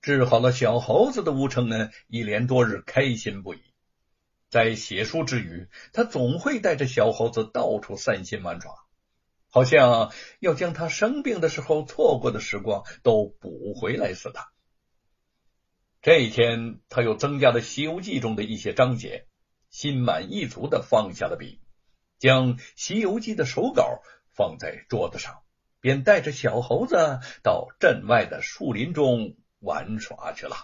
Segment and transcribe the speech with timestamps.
[0.00, 3.60] 治好了小猴子的吴承恩一连多日开心不已。
[4.48, 8.72] 在写书之余，他总会带着小猴子到处散心玩耍，
[9.50, 14.40] 好像要将他生病的时候错过的时光都补回来似的。
[16.00, 19.26] 这一天，他又增加了《西游记》中的一些章节，
[19.68, 21.60] 心满意足的放下了笔，
[22.18, 24.00] 将《西游记》的手稿
[24.32, 25.42] 放在桌子上，
[25.80, 30.56] 便带着小猴子到镇外的树林中玩耍去了。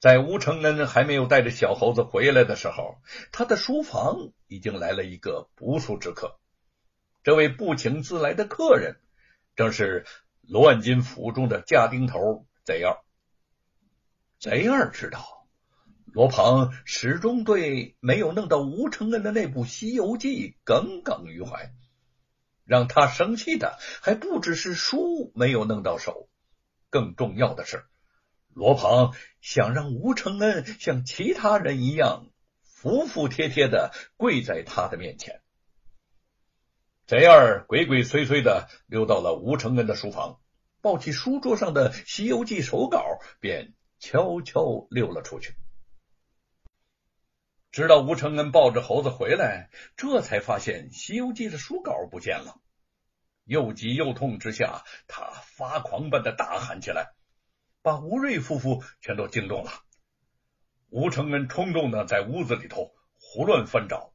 [0.00, 2.98] 在吴承恩还没有带着小猴子回来的时候，
[3.32, 6.38] 他的书房已经来了一个不速之客。
[7.22, 9.00] 这位不请自来的客人，
[9.56, 10.04] 正是
[10.42, 12.98] 罗万金府中的家丁头贼二。
[14.38, 15.46] 贼二知道
[16.04, 21.72] 罗鹏始终对没有弄到吴承恩的那部《西游记》耿耿于怀，
[22.66, 26.28] 让他生气的还不只是书没有弄到手，
[26.94, 27.84] 更重要的是。
[28.50, 32.30] 罗鹏想让吴承恩像其他人一样
[32.62, 35.42] 服服帖帖的跪在他的面前。
[37.04, 40.38] 贼二鬼鬼祟祟的溜到了吴承恩的书房，
[40.80, 45.56] 抱起书桌上的《西游记》手稿，便悄悄溜了出去。
[47.72, 52.60] 直到吴承恩抱着猴子回来，这才发现《西游记》的书稿不见了。
[53.44, 57.14] 又急又痛之下，他发狂般的大喊起来。
[57.82, 59.70] 把吴瑞夫妇全都惊动了。
[60.88, 64.14] 吴承恩冲动的在屋子里头胡乱翻找，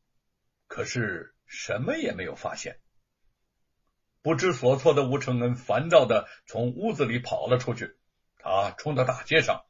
[0.66, 2.80] 可是什么也没有发现。
[4.24, 7.96] 不知所措的吴承恩烦躁的从屋子里跑了出去，
[8.40, 9.64] 他冲到大街上，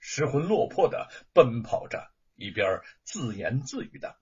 [0.00, 4.18] 失魂落魄的奔跑着，一边自言自语的：“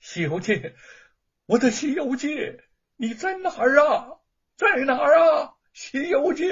[0.00, 0.74] 西游记，
[1.44, 2.28] 我的西游记，
[3.00, 4.18] 你在哪儿啊？
[4.56, 5.54] 在哪儿啊？
[5.72, 6.44] 西游记！”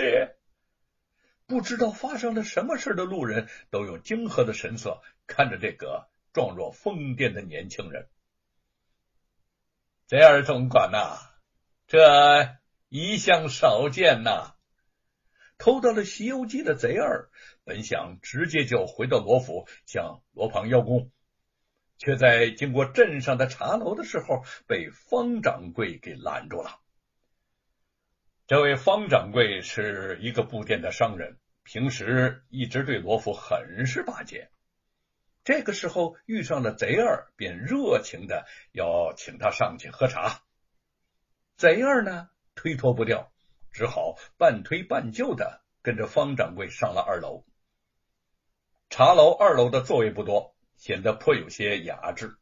[1.46, 8.08] 不知道发生了什么事的路人都用惊愕的神色看着这个状若疯癫的年轻人。
[10.06, 11.18] 贼二总管呐，
[11.88, 12.56] 这
[12.88, 14.54] 一向少见呐！
[15.58, 17.28] 偷到了《西游记》的贼二
[17.64, 21.10] 本想直接就回到罗府向罗胖邀功，
[21.98, 26.80] 却在经过镇上的茶楼的时候被方掌柜给拦住了。
[28.46, 34.50] 这位方掌柜是一个布店的商人，平时一直对罗福很是巴结。
[35.44, 40.42] 这个时候遇上了贼二，便热情的要请他上去喝茶。
[41.56, 43.32] 贼二呢，推脱不掉，
[43.70, 47.44] 只好半推半就的跟着方掌柜上了二楼。
[48.90, 52.36] 茶楼二楼的座位不多，显得颇有些雅致。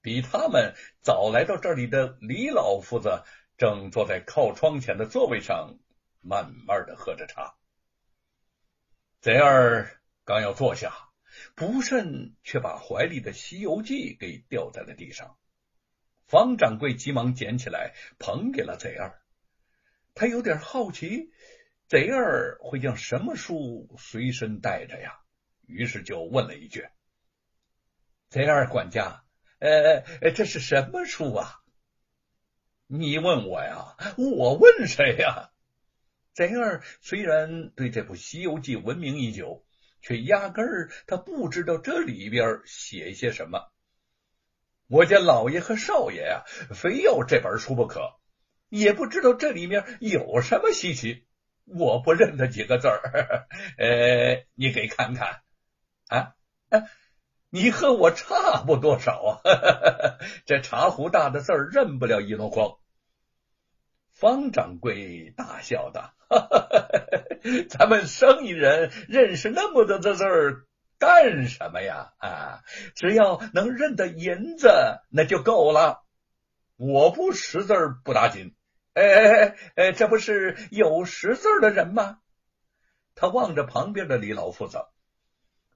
[0.00, 3.22] 比他们早来到这里的李老夫子。
[3.58, 5.80] 正坐在靠窗前的座位上，
[6.20, 7.56] 慢慢的喝着茶。
[9.20, 11.10] 贼儿刚要坐下，
[11.56, 15.36] 不慎却把怀里的《西游记》给掉在了地上。
[16.28, 19.20] 方掌柜急忙捡起来，捧给了贼儿。
[20.14, 21.32] 他有点好奇，
[21.88, 25.18] 贼儿会将什么书随身带着呀？
[25.66, 26.86] 于是就问了一句
[28.30, 29.22] ：“贼二管家，
[29.58, 30.02] 呃，
[30.34, 31.60] 这是什么书啊？”
[32.86, 33.96] 你问我呀？
[34.16, 35.50] 我问谁呀？
[36.34, 39.64] 贼二虽然对这部《西游记》闻名已久，
[40.00, 43.72] 却压根儿他不知道这里边写些什么。
[44.86, 46.44] 我家老爷和少爷呀，
[46.74, 48.14] 非要这本书不可，
[48.68, 51.26] 也不知道这里面有什么稀奇。
[51.64, 53.46] 我不认得几个字儿，
[53.76, 55.42] 呃，你给看看
[56.08, 56.34] 啊？
[57.50, 60.18] 你和我差不多少啊？
[60.44, 62.76] 这茶壶大的字儿认不了一箩筐。
[64.12, 66.12] 方掌柜大笑道
[67.70, 70.66] ：“咱们生意人认识那么多的字儿
[70.98, 72.12] 干什么呀？
[72.18, 72.60] 啊，
[72.94, 74.68] 只要能认得银子
[75.08, 76.02] 那就够了。
[76.76, 78.54] 我不识字儿不打紧。
[78.94, 82.18] 哎哎哎，这不是有识字的人吗？”
[83.14, 84.84] 他望着旁边的李老夫子。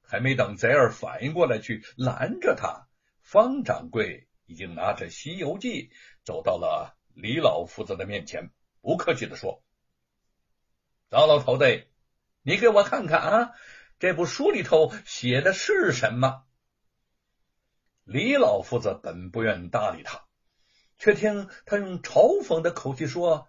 [0.02, 2.86] 还没等贼儿反应过来去拦着他，
[3.20, 5.88] 方掌柜已经拿着《西游记》
[6.24, 8.50] 走到了李老夫子的面前，
[8.80, 9.62] 不客气的说
[11.08, 11.86] ：“糟老头子，
[12.42, 13.50] 你给我看看啊，
[13.98, 16.44] 这部书里头写的是什么？”
[18.04, 20.24] 李老夫子本不愿搭理他，
[20.98, 23.48] 却听他用嘲讽的口气说：“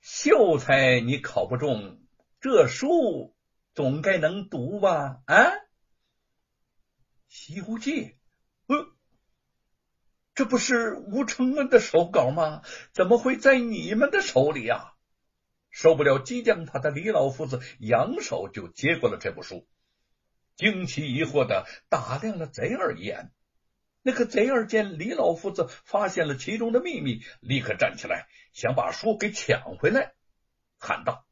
[0.00, 2.02] 秀才，你考不中
[2.40, 3.36] 这书。”
[3.74, 5.22] 总该能读吧？
[5.26, 5.34] 啊，
[7.28, 8.04] 《西游记》？
[8.66, 8.92] 呃，
[10.34, 12.62] 这不是吴承恩的手稿吗？
[12.92, 14.94] 怎么会在你们的手里呀？
[15.70, 19.68] 受不了激将法的李老夫子，扬手就接过了这部书，
[20.56, 23.32] 惊奇疑惑的打量了贼儿一眼。
[24.02, 30.14] 那个贼儿见李老夫子发现了其中的秘密，立刻站起来，想把书给抢回来，
[30.76, 31.24] 喊道：“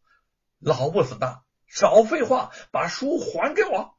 [0.61, 3.97] 老不死的，少废话，把书还给我！”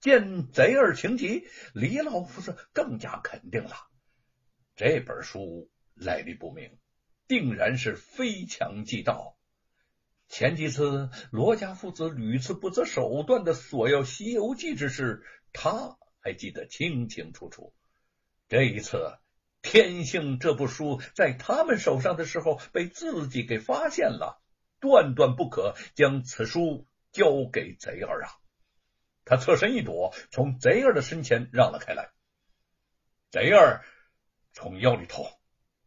[0.00, 3.76] 见贼儿情急，李老夫子更加肯定了
[4.76, 6.78] 这本书来历不明。
[7.26, 9.38] 定然是非强即盗。
[10.28, 15.24] 前几次罗家父子屡次不择手段的索要《西游记》之事，
[15.54, 17.72] 他还记得清清楚楚。
[18.46, 19.18] 这一次，
[19.62, 24.38] 天性这部书在他们手上的时候被自己给发现了，
[24.84, 28.36] 断断不可将此书交给贼儿啊！
[29.24, 32.10] 他侧身一躲，从贼儿的身前让了开来。
[33.30, 33.82] 贼儿
[34.52, 35.24] 从腰里头。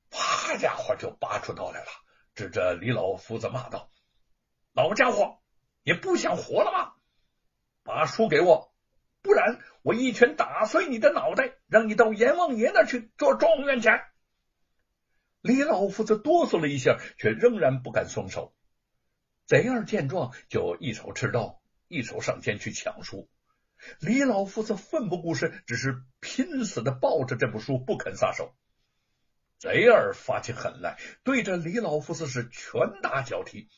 [0.09, 1.87] 啪家伙就拔出刀来了，
[2.33, 3.91] 指着李老夫子骂道
[4.73, 5.43] ：“老家伙，
[5.83, 6.93] 你不想活了吗？
[7.83, 8.73] 把书给我，
[9.21, 13.89] 不然我一拳打碎你的脑袋，让你到阎王爷那去做状元去！”
[15.41, 18.55] 李老夫子哆嗦了一下，却仍然不敢松手。
[19.47, 23.29] 贼儿见状，就一手持刀，一手上前去抢书。
[24.01, 28.53] 李老夫子奋不顾身，只是拼死的抱着这部书，不肯撒手。
[29.57, 33.69] 贼儿发起狠来，对着李老夫子是拳打脚踢。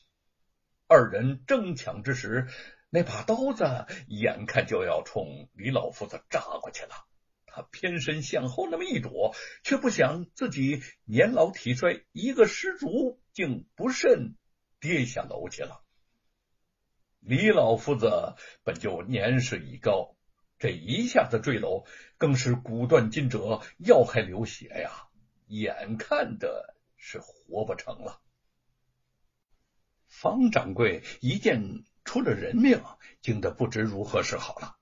[0.87, 2.47] 二人争抢之时，
[2.89, 7.05] 那把刀子眼看就要冲李老夫子扎过去了。
[7.45, 14.35] 他偏身向后那么一躲，却不想自己年老体衰，一个失足，竟不慎
[14.79, 15.83] 跌下楼去了。
[17.19, 20.15] 李老夫子本就年事已高，
[20.57, 21.85] 这一下子坠楼，
[22.17, 25.05] 更是骨断筋折，要害流血呀！
[25.47, 28.21] 眼看的是活不成了，
[30.07, 32.83] 方掌柜一见出了人命，
[33.21, 34.77] 惊得不知如何是好了。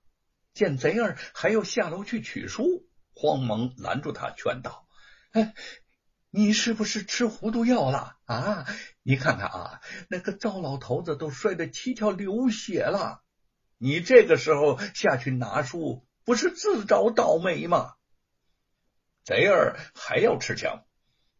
[0.52, 4.86] 见贼儿还要下楼去取书，慌忙拦住他，劝道
[5.32, 5.54] ：“哎，
[6.30, 8.66] 你是不是吃糊涂药了啊？
[9.02, 13.22] 你看看啊，那个赵老头子都摔得七窍流血了，
[13.78, 17.94] 你这个时候下去拿书，不是自找倒霉吗？”
[19.24, 20.84] 贼儿还要吃强，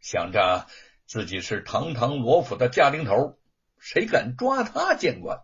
[0.00, 0.66] 想着
[1.06, 3.38] 自己是堂堂罗府的家丁头，
[3.78, 5.42] 谁敢抓他见官？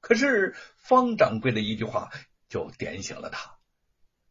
[0.00, 2.10] 可是方掌柜的一句话
[2.48, 3.59] 就点醒了他。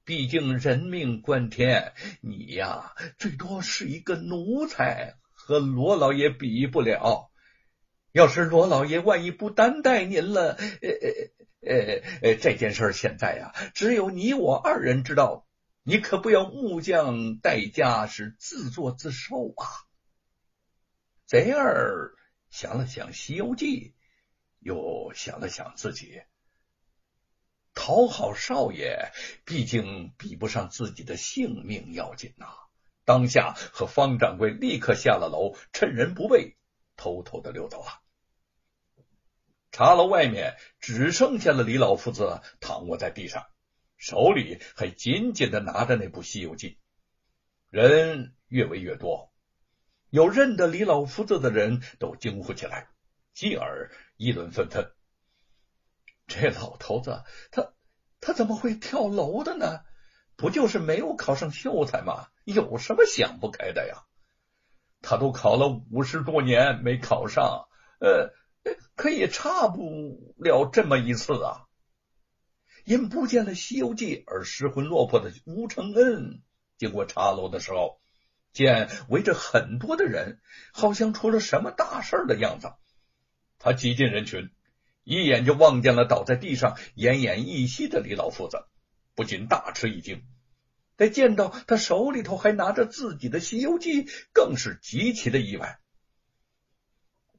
[0.09, 7.29] 毕竟人命关天，你呀最多是一个奴才，和罗老爷比不了。
[8.11, 11.11] 要是罗老爷万一不担待您了，呃呃
[11.61, 15.45] 呃呃，这件事现在呀，只有你我二人知道。
[15.83, 19.65] 你可不要木匠代价是自作自受啊！
[21.27, 22.15] 贼儿
[22.49, 23.65] 想了想《西游记》，
[24.57, 26.19] 又想了想自己，
[27.81, 29.13] 讨好少爷，
[29.45, 32.45] 毕竟比不上自己的性命要紧呐。
[33.05, 36.57] 当下和方掌柜立刻下了楼，趁人不备，
[36.97, 38.01] 偷偷的溜走了。
[39.71, 43.47] 茶楼外面只剩下了李老夫子躺卧在地上。
[43.95, 46.71] 手里还紧紧的拿着那部《西游记》，
[47.69, 49.31] 人越围越多，
[50.09, 52.89] 有认得李老夫子的人都惊呼起来，
[53.33, 54.91] 继而议论纷纷。
[56.29, 57.73] 这老头子，他
[58.21, 59.81] 他怎么会跳楼的呢？
[60.37, 62.27] 不就是没有考上秀才吗？
[62.45, 64.05] 有什么想不开的呀？
[65.01, 67.67] 他都考了五十多年没考上，
[67.99, 68.33] 呃，
[68.95, 71.65] 可也差不了这么一次啊。
[72.85, 76.41] 因不见了《西游记》而失魂落魄的吴承恩，
[76.77, 77.99] 经过茶楼的时候，
[78.53, 80.39] 见围着很多的人，
[80.73, 82.71] 好像出了什么大事的样子。
[83.57, 84.49] 他挤进人群，
[85.03, 88.65] 一眼就望见了倒在地上奄奄一息的李老夫子，
[89.15, 90.23] 不禁大吃一惊。
[90.97, 94.03] 再见到他手里头还拿着自己的《西游记》，
[94.33, 95.79] 更是极其的意外。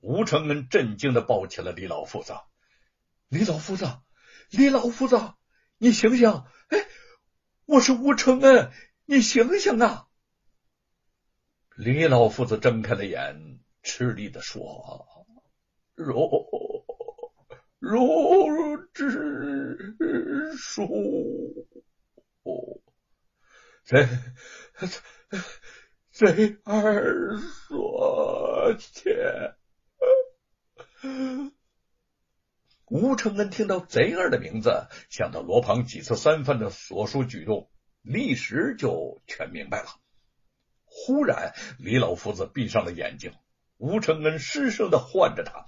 [0.01, 2.33] 吴承恩震惊的抱起了李老夫子
[3.29, 3.87] ：“李老夫子，
[4.51, 5.35] 李老夫子！”
[5.77, 6.29] 你醒醒！
[6.69, 6.87] 哎，
[7.65, 8.71] 我是吴承恩，
[9.07, 10.09] 你醒醒啊！
[11.77, 15.27] 李老夫子睁开了眼，吃力的说
[15.95, 16.15] ：“如
[17.81, 19.97] 如之
[20.55, 21.67] 书，
[23.83, 24.07] 贼
[26.11, 29.55] 贼儿说切。”
[32.85, 37.71] 吴承恩听到贼儿的名字，想到罗庞几次三番的所述举动，
[38.03, 39.89] 立时就全明白了。
[40.85, 43.33] 忽然，李老夫子闭上了眼睛，
[43.79, 45.65] 吴承恩失声的唤着他，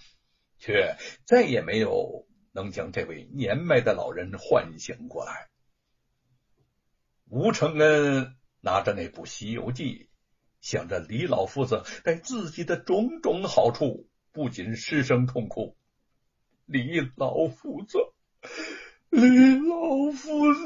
[0.62, 5.48] 却再也没有能将这位年迈的老人唤醒过来。
[7.28, 9.84] 吴承恩拿着那部《西游记》，
[10.60, 15.76] 想着李老夫子对自己的种种好处，不禁失声痛哭。
[16.64, 17.98] 李老夫子，
[19.10, 20.60] 李老夫子。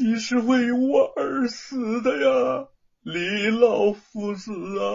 [0.00, 2.68] 你是为我而死的呀，
[3.02, 4.94] 李老夫子啊！